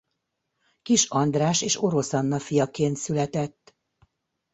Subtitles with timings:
[0.81, 3.75] Kiss András és Orosz Anna fiaként született.